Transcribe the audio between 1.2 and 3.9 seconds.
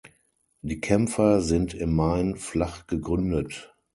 sind im Main flach gegründet.